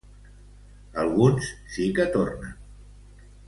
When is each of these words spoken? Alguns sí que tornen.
Alguns 1.03 1.51
sí 1.75 1.87
que 2.01 2.09
tornen. 2.19 2.59